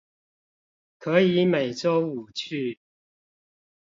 [0.97, 2.79] 可以每週五去